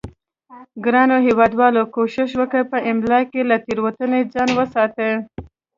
ګرانو 0.85 1.17
هیوادوالو 1.27 1.81
کوشش 1.95 2.29
وکړئ 2.35 2.63
په 2.71 2.77
املا 2.91 3.19
کې 3.31 3.41
له 3.49 3.57
تیروتنې 3.65 4.19
ځان 4.33 4.49
وساتئ 4.59 5.11